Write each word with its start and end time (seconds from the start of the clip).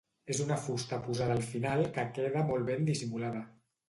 És 0.35 0.37
una 0.43 0.55
fusta 0.61 0.97
posada 1.07 1.35
al 1.39 1.43
final 1.49 1.83
que 1.97 2.05
queda 2.15 2.41
molt 2.53 2.67
ben 2.71 2.89
dissimulada. 2.89 3.43